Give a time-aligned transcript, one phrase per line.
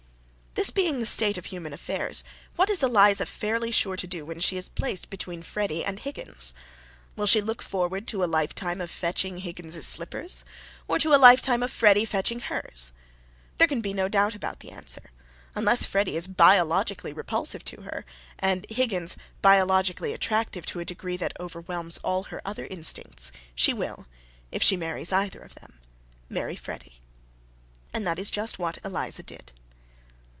[0.53, 2.25] This being the state of human affairs,
[2.57, 6.53] what is Eliza fairly sure to do when she is placed between Freddy and Higgins?
[7.15, 10.43] Will she look forward to a lifetime of fetching Higgins's slippers
[10.89, 12.91] or to a lifetime of Freddy fetching hers?
[13.57, 15.11] There can be no doubt about the answer.
[15.55, 18.03] Unless Freddy is biologically repulsive to her,
[18.37, 24.05] and Higgins biologically attractive to a degree that overwhelms all her other instincts, she will,
[24.51, 25.79] if she marries either of them,
[26.29, 26.99] marry Freddy.
[27.93, 29.53] And that is just what Eliza did.